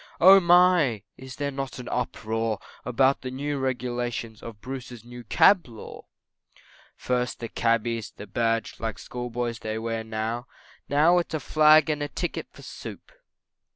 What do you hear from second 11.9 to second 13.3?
and a Ticket for Soup!